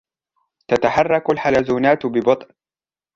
تتحرك 0.67 1.29
الحلزونات 1.29 2.05
ببطء. 2.05 2.49